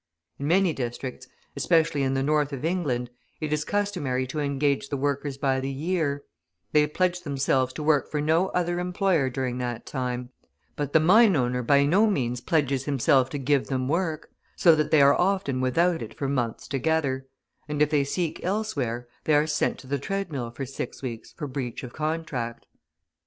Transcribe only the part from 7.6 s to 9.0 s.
to work for no other